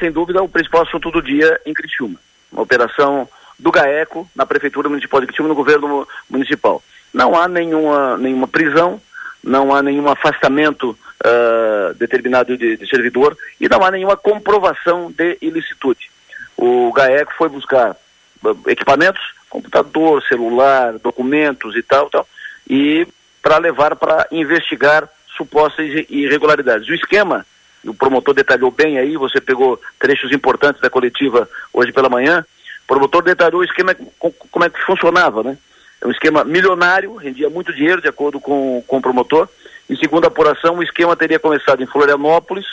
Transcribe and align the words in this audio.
sem 0.00 0.10
dúvida, 0.10 0.42
o 0.42 0.48
principal 0.48 0.82
assunto 0.82 1.10
do 1.10 1.22
dia 1.22 1.60
em 1.64 1.72
Criciúma. 1.72 2.18
Uma 2.50 2.62
operação 2.62 3.28
do 3.58 3.70
GAECO 3.70 4.28
na 4.34 4.44
Prefeitura 4.44 4.88
Municipal 4.88 5.20
de 5.20 5.26
Criciúma, 5.26 5.48
no 5.48 5.54
governo 5.54 6.08
municipal. 6.28 6.82
Não 7.14 7.38
há 7.38 7.46
nenhuma, 7.46 8.16
nenhuma 8.16 8.48
prisão, 8.48 9.00
não 9.44 9.74
há 9.74 9.82
nenhum 9.82 10.08
afastamento 10.08 10.90
uh, 10.90 11.94
determinado 11.94 12.56
de, 12.56 12.76
de, 12.76 12.88
servidor 12.88 13.36
e 13.60 13.68
não 13.68 13.84
há 13.84 13.90
nenhuma 13.90 14.16
comprovação 14.16 15.12
de 15.12 15.38
ilicitude. 15.40 16.10
O 16.56 16.92
GAECO 16.92 17.32
foi 17.36 17.48
buscar 17.48 17.96
uh, 18.44 18.58
equipamentos, 18.66 19.22
computador, 19.48 20.22
celular, 20.24 20.98
documentos 20.98 21.76
e 21.76 21.82
tal, 21.82 22.10
tal 22.10 22.26
e 22.70 23.06
para 23.42 23.58
levar 23.58 23.96
para 23.96 24.28
investigar 24.30 25.08
supostas 25.36 25.86
irregularidades. 26.08 26.88
O 26.88 26.94
esquema, 26.94 27.44
o 27.84 27.94
promotor 27.94 28.34
detalhou 28.34 28.70
bem 28.70 28.98
aí, 28.98 29.16
você 29.16 29.40
pegou 29.40 29.80
trechos 29.98 30.32
importantes 30.32 30.80
da 30.80 30.90
coletiva 30.90 31.48
hoje 31.72 31.92
pela 31.92 32.08
manhã, 32.08 32.44
o 32.84 32.86
promotor 32.86 33.22
detalhou 33.22 33.60
o 33.60 33.64
esquema, 33.64 33.94
como 34.18 34.64
é 34.64 34.70
que 34.70 34.80
funcionava, 34.82 35.42
né? 35.42 35.56
É 36.00 36.06
um 36.06 36.10
esquema 36.10 36.44
milionário, 36.44 37.14
rendia 37.16 37.50
muito 37.50 37.72
dinheiro, 37.72 38.00
de 38.00 38.08
acordo 38.08 38.40
com, 38.40 38.82
com 38.86 38.96
o 38.96 39.02
promotor. 39.02 39.48
Em 39.88 39.96
segunda 39.96 40.28
apuração, 40.28 40.78
o 40.78 40.82
esquema 40.82 41.14
teria 41.14 41.38
começado 41.38 41.82
em 41.82 41.86
Florianópolis, 41.86 42.64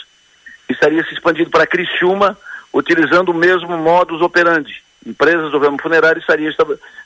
estaria 0.68 1.04
se 1.04 1.12
expandindo 1.12 1.50
para 1.50 1.66
Criciúma, 1.66 2.38
utilizando 2.72 3.30
o 3.30 3.34
mesmo 3.34 3.76
modus 3.76 4.22
operandi. 4.22 4.82
Empresas 5.06 5.50
do 5.50 5.58
ramo 5.58 5.80
funerário 5.80 6.20
estariam 6.20 6.52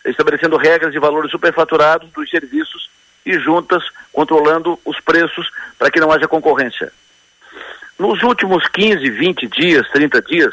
estabelecendo 0.04 0.56
regras 0.56 0.92
de 0.92 0.98
valores 0.98 1.30
superfaturados 1.30 2.10
dos 2.12 2.30
serviços 2.30 2.88
e 3.24 3.38
juntas 3.38 3.82
controlando 4.12 4.78
os 4.84 5.00
preços 5.00 5.50
para 5.78 5.90
que 5.90 6.00
não 6.00 6.10
haja 6.10 6.28
concorrência. 6.28 6.92
Nos 8.02 8.20
últimos 8.24 8.66
15, 8.66 9.08
20 9.10 9.46
dias, 9.46 9.88
30 9.90 10.20
dias, 10.22 10.52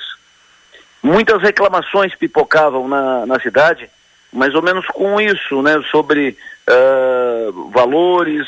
muitas 1.01 1.41
reclamações 1.41 2.13
pipocavam 2.13 2.87
na, 2.87 3.25
na 3.25 3.39
cidade 3.39 3.89
mais 4.31 4.53
ou 4.53 4.61
menos 4.61 4.85
com 4.85 5.19
isso, 5.19 5.59
né, 5.63 5.81
sobre 5.89 6.37
uh, 6.69 7.69
valores, 7.71 8.45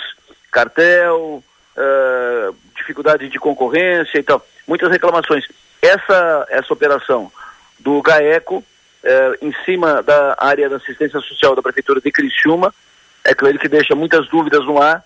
cartel, 0.52 1.44
uh, 1.76 2.56
dificuldade 2.76 3.28
de 3.28 3.40
concorrência 3.40 4.20
e 4.20 4.22
tal. 4.22 4.46
Muitas 4.68 4.92
reclamações. 4.92 5.48
Essa, 5.82 6.46
essa 6.52 6.72
operação 6.72 7.32
do 7.80 8.04
GAECO, 8.04 8.58
uh, 8.58 8.66
em 9.42 9.52
cima 9.66 10.04
da 10.04 10.36
área 10.38 10.70
da 10.70 10.76
assistência 10.76 11.20
social 11.22 11.56
da 11.56 11.64
Prefeitura 11.64 12.00
de 12.00 12.12
Criciúma, 12.12 12.72
é 13.26 13.34
claro 13.34 13.58
que 13.58 13.68
deixa 13.68 13.96
muitas 13.96 14.28
dúvidas 14.28 14.64
no 14.64 14.80
ar, 14.80 15.04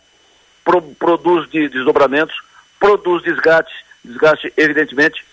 pro, 0.66 0.82
produz 0.82 1.50
de, 1.50 1.70
desdobramentos, 1.70 2.36
produz 2.78 3.24
desgaste, 3.24 3.85
desgaste 4.06 4.54
evidentemente. 4.58 5.24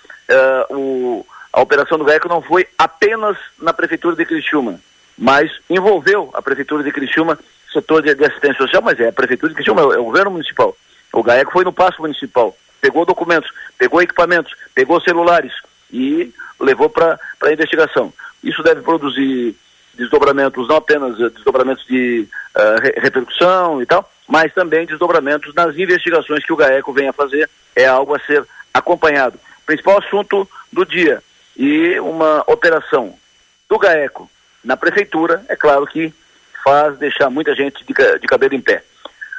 o, 0.71 1.27
a 1.53 1.61
operação 1.61 1.99
do 1.99 2.05
GAECO 2.05 2.29
não 2.29 2.41
foi 2.41 2.67
apenas 2.79 3.37
na 3.61 3.73
Prefeitura 3.73 4.17
de 4.17 4.25
Criciúma, 4.25 4.81
mas 5.19 5.51
envolveu 5.69 6.31
a 6.33 6.41
Prefeitura 6.41 6.83
de 6.83 6.91
Criciúma, 6.91 7.39
setor 7.71 8.03
de, 8.03 8.15
de 8.15 8.25
assistência 8.25 8.57
social, 8.59 8.83
mas 8.83 8.99
é 8.99 9.09
a 9.09 9.13
Prefeitura 9.13 9.51
de 9.51 9.57
Criciúma, 9.57 9.83
é, 9.83 9.99
o 9.99 10.05
governo 10.05 10.31
municipal. 10.31 10.75
O 11.13 11.23
GAECO 11.23 11.53
foi 11.53 11.65
no 11.65 11.73
passo 11.73 12.01
municipal, 12.01 12.57
pegou 12.81 13.05
documentos, 13.05 13.51
pegou 13.77 14.01
equipamentos, 14.01 14.55
pegou 14.75 15.01
celulares 15.03 15.53
e 15.93 16.33
levou 16.59 16.89
para 16.89 17.21
a 17.43 17.53
investigação. 17.53 18.13
Isso 18.43 18.63
deve 18.63 18.81
produzir 18.81 19.55
desdobramentos, 19.95 20.67
não 20.67 20.77
apenas 20.77 21.19
uh, 21.19 21.29
desdobramentos 21.29 21.85
de 21.87 22.27
uh, 22.57 22.81
re 22.81 22.95
repercussão 22.97 23.83
e 23.83 23.87
tal, 23.87 24.11
mas 24.27 24.55
também 24.55 24.87
desdobramentos 24.87 25.55
nas 25.55 25.77
investigações 25.77 26.45
que 26.45 26.53
o 26.53 26.57
GAECO 26.57 26.95
vem 26.95 27.09
a 27.09 27.13
fazer. 27.13 27.49
É 27.77 27.87
algo 27.87 28.15
a 28.15 28.21
ser 28.21 28.47
acompanhado. 28.73 29.39
Principal 29.67 29.99
assunto 29.99 30.49
do 30.73 30.85
dia. 30.85 31.23
E 31.57 31.99
uma 32.01 32.43
operação 32.47 33.15
do 33.69 33.79
GAECO 33.79 34.31
na 34.65 34.77
prefeitura, 34.77 35.45
é 35.49 35.57
claro 35.57 35.87
que 35.87 36.13
faz 36.63 36.97
deixar 36.99 37.29
muita 37.29 37.55
gente 37.55 37.85
de, 37.85 37.93
de 38.19 38.27
cabelo 38.27 38.55
em 38.55 38.61
pé. 38.61 38.83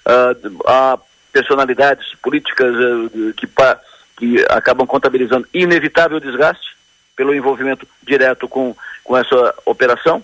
Uh, 0.05 0.61
há 0.67 0.99
personalidades 1.31 2.13
políticas 2.21 2.75
uh, 2.75 3.33
que, 3.35 3.47
que 4.17 4.45
acabam 4.49 4.85
contabilizando 4.85 5.47
inevitável 5.53 6.19
desgaste 6.19 6.75
pelo 7.15 7.33
envolvimento 7.33 7.87
direto 8.01 8.47
com, 8.47 8.75
com 9.03 9.17
essa 9.17 9.55
operação, 9.65 10.23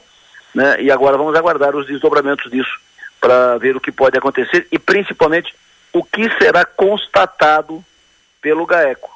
né? 0.54 0.82
e 0.82 0.92
agora 0.92 1.18
vamos 1.18 1.36
aguardar 1.36 1.76
os 1.76 1.88
desdobramentos 1.88 2.52
disso 2.52 2.80
para 3.22 3.58
ver 3.58 3.76
o 3.76 3.82
que 3.82 3.92
pode 3.92 4.18
acontecer 4.18 4.68
e 4.72 4.80
principalmente 4.80 5.54
o 5.94 6.04
que 6.04 6.30
será 6.38 6.66
constatado 6.66 7.84
pelo 8.42 8.66
GAECO, 8.66 9.10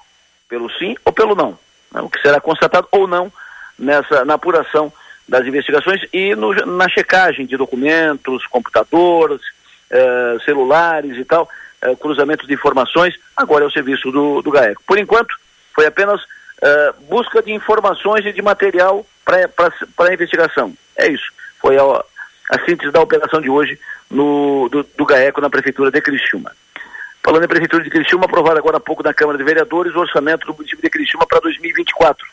pelo 0.49 0.69
sim 0.73 0.95
ou 1.05 1.11
pelo 1.11 1.35
não, 1.35 1.57
né? 1.91 2.01
o 2.01 2.09
que 2.09 2.21
será 2.21 2.39
constatado 2.39 2.87
ou 2.91 3.07
não 3.07 3.31
nessa 3.77 4.23
na 4.25 4.35
apuração 4.35 4.91
das 5.27 5.45
investigações 5.45 6.01
e 6.11 6.35
no, 6.35 6.53
na 6.53 6.89
checagem 6.89 7.45
de 7.45 7.55
documentos, 7.55 8.45
computadores, 8.47 9.41
eh, 9.89 10.37
celulares 10.43 11.17
e 11.17 11.23
tal, 11.23 11.49
eh, 11.81 11.95
cruzamento 11.95 12.45
de 12.45 12.53
informações, 12.53 13.15
agora 13.35 13.63
é 13.63 13.67
o 13.67 13.71
serviço 13.71 14.11
do, 14.11 14.41
do 14.41 14.51
GAECO. 14.51 14.83
Por 14.85 14.97
enquanto, 14.97 15.33
foi 15.73 15.85
apenas 15.85 16.21
eh, 16.61 16.93
busca 17.09 17.41
de 17.41 17.53
informações 17.53 18.25
e 18.25 18.33
de 18.33 18.41
material 18.41 19.05
para 19.23 19.49
a 20.09 20.13
investigação. 20.13 20.73
É 20.95 21.07
isso. 21.07 21.31
Foi 21.59 21.77
a, 21.77 21.83
a 21.83 22.65
síntese 22.65 22.91
da 22.91 23.01
operação 23.01 23.39
de 23.39 23.49
hoje 23.49 23.79
no, 24.09 24.67
do, 24.69 24.83
do 24.83 25.05
GAECO 25.05 25.41
na 25.41 25.49
Prefeitura 25.49 25.89
de 25.89 26.01
Criciúma. 26.01 26.51
Falando 27.23 27.45
em 27.45 27.47
Prefeitura 27.47 27.83
de 27.83 27.89
Criciúma, 27.89 28.25
aprovado 28.25 28.59
agora 28.59 28.77
há 28.77 28.81
pouco 28.81 29.01
na 29.01 29.13
Câmara 29.13 29.37
de 29.37 29.45
Vereadores 29.45 29.95
o 29.95 29.99
orçamento 29.99 30.45
do 30.45 30.53
município 30.53 30.83
de 30.83 30.89
Criciúma 30.89 31.25
para 31.25 31.39
2024. 31.39 32.27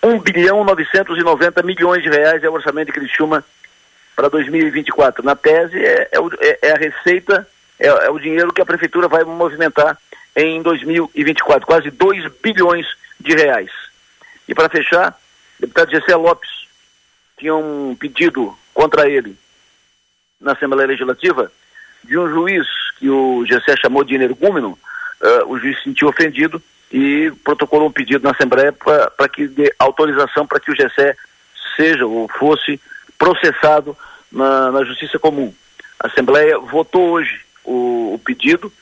1 0.00 0.20
bilhão 0.20 0.64
990 0.64 1.62
milhões 1.64 2.02
de 2.04 2.08
reais 2.08 2.44
é 2.44 2.48
o 2.48 2.52
orçamento 2.52 2.86
de 2.86 2.92
Criciúma 2.92 3.44
para 4.14 4.28
2024. 4.28 5.24
Na 5.24 5.34
tese, 5.34 5.84
é, 5.84 6.08
é, 6.12 6.18
é, 6.40 6.58
é 6.68 6.72
a 6.72 6.76
receita, 6.76 7.48
é, 7.80 7.88
é, 7.88 8.10
o 8.10 8.18
dinheiro 8.20 8.52
que 8.52 8.62
a 8.62 8.66
Prefeitura 8.66 9.08
vai 9.08 9.24
movimentar 9.24 9.98
em 10.36 10.62
2024, 10.62 11.66
quase 11.66 11.90
2 11.90 12.30
bilhões 12.40 12.86
de 13.18 13.34
reais. 13.34 13.70
E 14.46 14.54
para 14.54 14.68
fechar, 14.68 15.18
o 15.58 15.62
deputado 15.62 15.90
Gessé 15.90 16.14
Lopes 16.14 16.68
tinha 17.36 17.56
um 17.56 17.96
pedido 17.96 18.56
contra 18.72 19.10
ele 19.10 19.36
na 20.40 20.52
Assembleia 20.52 20.86
Legislativa 20.86 21.50
de 22.04 22.16
um 22.16 22.28
juiz 22.28 22.66
que 22.96 23.08
o 23.08 23.44
Gessé 23.46 23.76
chamou 23.76 24.04
de 24.04 24.14
energúmeno, 24.14 24.78
uh, 25.20 25.50
o 25.50 25.58
juiz 25.58 25.76
se 25.78 25.84
sentiu 25.84 26.08
ofendido 26.08 26.62
e 26.92 27.32
protocolou 27.44 27.88
um 27.88 27.92
pedido 27.92 28.24
na 28.24 28.30
Assembleia 28.30 28.72
para 28.72 29.28
que 29.28 29.46
dê 29.48 29.72
autorização 29.78 30.46
para 30.46 30.60
que 30.60 30.70
o 30.70 30.74
GSE 30.74 31.16
seja 31.76 32.06
ou 32.06 32.28
fosse 32.28 32.80
processado 33.18 33.96
na, 34.30 34.70
na 34.70 34.84
Justiça 34.84 35.18
Comum. 35.18 35.52
A 36.00 36.06
Assembleia 36.06 36.58
votou 36.58 37.10
hoje 37.10 37.40
o, 37.64 38.14
o 38.14 38.20
pedido 38.24 38.72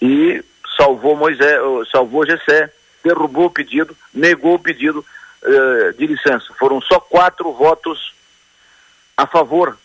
e 0.00 0.42
salvou 0.76 1.16
Moisés, 1.16 1.58
salvou 1.90 2.22
o 2.22 2.26
GSE, 2.26 2.70
derrubou 3.02 3.46
o 3.46 3.50
pedido, 3.50 3.96
negou 4.12 4.54
o 4.54 4.58
pedido 4.58 5.04
uh, 5.42 5.92
de 5.94 6.06
licença. 6.06 6.52
Foram 6.58 6.80
só 6.80 6.98
quatro 6.98 7.52
votos 7.52 8.14
a 9.16 9.26
favor 9.26 9.78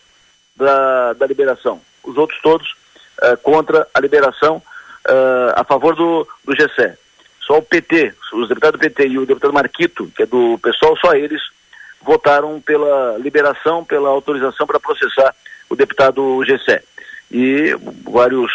da, 0.56 1.12
da 1.12 1.26
liberação. 1.26 1.80
Os 2.02 2.16
outros 2.16 2.40
todos 2.40 2.74
uh, 3.22 3.36
contra 3.38 3.86
a 3.92 4.00
liberação, 4.00 4.56
uh, 4.56 5.52
a 5.54 5.64
favor 5.64 5.94
do, 5.94 6.26
do 6.44 6.54
GSE. 6.54 6.92
Só 7.40 7.58
o 7.58 7.62
PT, 7.62 8.14
os 8.32 8.48
deputados 8.48 8.78
do 8.78 8.82
PT 8.82 9.08
e 9.08 9.18
o 9.18 9.26
deputado 9.26 9.52
Marquito, 9.52 10.10
que 10.14 10.22
é 10.22 10.26
do 10.26 10.58
pessoal, 10.62 10.96
só 10.98 11.14
eles 11.14 11.42
votaram 12.02 12.60
pela 12.60 13.18
liberação, 13.18 13.84
pela 13.84 14.08
autorização 14.08 14.66
para 14.66 14.80
processar 14.80 15.34
o 15.68 15.76
deputado 15.76 16.42
Gessé. 16.44 16.82
E 17.30 17.76
vários 18.04 18.50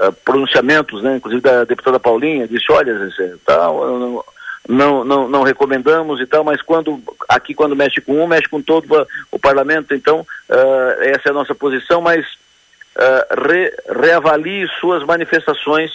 uh, 0.00 0.12
pronunciamentos, 0.24 1.02
né, 1.02 1.16
inclusive 1.16 1.42
da 1.42 1.64
deputada 1.64 1.98
Paulinha, 1.98 2.46
disse, 2.46 2.70
olha, 2.70 2.98
Gessé, 2.98 3.34
tal, 3.44 4.24
não, 4.68 5.04
não, 5.04 5.28
não 5.28 5.42
recomendamos 5.42 6.20
e 6.20 6.26
tal, 6.26 6.44
mas 6.44 6.60
quando 6.62 7.02
aqui 7.28 7.54
quando 7.54 7.74
mexe 7.74 8.00
com 8.00 8.22
um, 8.22 8.26
mexe 8.26 8.48
com 8.48 8.60
todo 8.60 9.06
o 9.30 9.38
parlamento, 9.38 9.94
então 9.94 10.20
uh, 10.20 11.02
essa 11.02 11.28
é 11.28 11.30
a 11.30 11.34
nossa 11.34 11.54
posição, 11.54 12.00
mas 12.00 12.26
uh, 12.96 13.48
re, 13.48 13.72
reavalie 14.00 14.68
suas 14.80 15.04
manifestações 15.04 15.90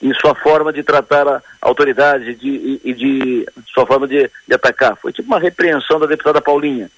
e 0.00 0.14
sua 0.14 0.34
forma 0.34 0.72
de 0.72 0.82
tratar 0.82 1.28
a 1.28 1.42
autoridade 1.60 2.34
de, 2.34 2.48
e, 2.48 2.80
e 2.84 2.94
de 2.94 3.46
sua 3.72 3.86
forma 3.86 4.08
de, 4.08 4.30
de, 4.48 4.54
atacar. 4.54 4.96
Foi 4.96 5.12
tipo 5.12 5.28
uma 5.28 5.38
repreensão 5.38 6.00
da 6.00 6.06
deputada 6.06 6.40
Paulinha. 6.40 6.90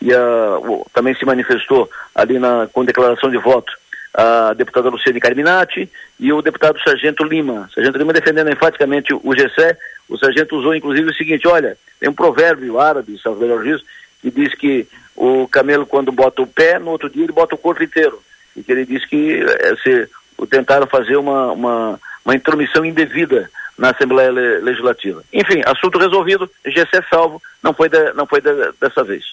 E 0.00 0.12
a, 0.12 0.58
o, 0.58 0.86
também 0.92 1.14
se 1.14 1.24
manifestou 1.24 1.90
ali 2.14 2.38
na, 2.38 2.68
com 2.72 2.84
declaração 2.84 3.30
de 3.30 3.38
voto 3.38 3.72
a 4.14 4.54
deputada 4.54 4.88
Luciane 4.88 5.18
Carminati 5.18 5.90
e 6.20 6.32
o 6.32 6.40
deputado 6.40 6.80
Sargento 6.80 7.24
Lima. 7.24 7.68
Sargento 7.74 7.98
Lima 7.98 8.12
defendendo 8.12 8.50
enfaticamente 8.50 9.12
o, 9.12 9.20
GSE. 9.34 9.76
O 10.08 10.16
sargento 10.16 10.56
usou 10.56 10.74
inclusive 10.74 11.10
o 11.10 11.14
seguinte: 11.14 11.48
olha, 11.48 11.76
tem 11.98 12.08
um 12.08 12.14
provérbio 12.14 12.78
árabe, 12.78 13.18
salvo 13.20 13.40
melhor 13.40 13.62
juízo, 13.64 13.84
que 14.22 14.30
diz 14.30 14.54
que 14.54 14.86
o 15.16 15.48
camelo, 15.48 15.84
quando 15.84 16.12
bota 16.12 16.42
o 16.42 16.46
pé, 16.46 16.78
no 16.78 16.90
outro 16.90 17.10
dia 17.10 17.24
ele 17.24 17.32
bota 17.32 17.56
o 17.56 17.58
corpo 17.58 17.82
inteiro. 17.82 18.22
E 18.56 18.62
que 18.62 18.72
ele 18.72 18.84
diz 18.86 19.04
que 19.06 19.42
é, 19.42 19.76
se 19.76 20.08
tentaram 20.48 20.86
fazer 20.86 21.16
uma, 21.16 21.52
uma 21.52 22.00
uma 22.24 22.34
intromissão 22.34 22.84
indevida 22.84 23.50
na 23.76 23.90
Assembleia 23.90 24.30
Legislativa. 24.30 25.22
Enfim, 25.32 25.60
assunto 25.66 25.98
resolvido, 25.98 26.50
GC 26.64 27.04
salvo, 27.10 27.42
não 27.62 27.74
foi, 27.74 27.88
de, 27.88 28.12
não 28.14 28.26
foi 28.26 28.40
de, 28.40 28.50
dessa 28.80 29.04
vez. 29.04 29.24